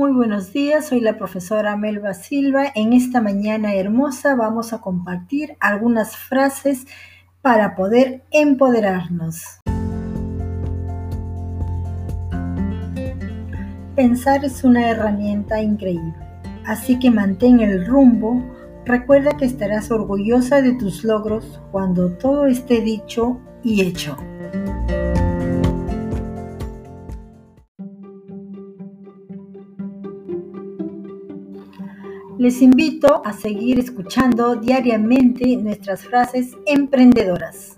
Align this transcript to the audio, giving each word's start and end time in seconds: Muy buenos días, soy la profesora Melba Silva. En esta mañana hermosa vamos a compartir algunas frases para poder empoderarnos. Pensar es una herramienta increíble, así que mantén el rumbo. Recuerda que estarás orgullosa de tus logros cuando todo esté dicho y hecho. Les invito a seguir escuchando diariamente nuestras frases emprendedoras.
Muy 0.00 0.12
buenos 0.12 0.54
días, 0.54 0.86
soy 0.86 1.00
la 1.00 1.18
profesora 1.18 1.76
Melba 1.76 2.14
Silva. 2.14 2.72
En 2.74 2.94
esta 2.94 3.20
mañana 3.20 3.74
hermosa 3.74 4.34
vamos 4.34 4.72
a 4.72 4.80
compartir 4.80 5.58
algunas 5.60 6.16
frases 6.16 6.86
para 7.42 7.76
poder 7.76 8.24
empoderarnos. 8.30 9.60
Pensar 13.94 14.42
es 14.42 14.64
una 14.64 14.88
herramienta 14.88 15.60
increíble, 15.60 16.14
así 16.64 16.98
que 16.98 17.10
mantén 17.10 17.60
el 17.60 17.86
rumbo. 17.86 18.42
Recuerda 18.86 19.36
que 19.36 19.44
estarás 19.44 19.90
orgullosa 19.90 20.62
de 20.62 20.72
tus 20.76 21.04
logros 21.04 21.60
cuando 21.72 22.12
todo 22.12 22.46
esté 22.46 22.80
dicho 22.80 23.38
y 23.62 23.82
hecho. 23.82 24.16
Les 32.40 32.62
invito 32.62 33.20
a 33.26 33.34
seguir 33.34 33.78
escuchando 33.78 34.56
diariamente 34.56 35.58
nuestras 35.58 36.04
frases 36.04 36.56
emprendedoras. 36.64 37.76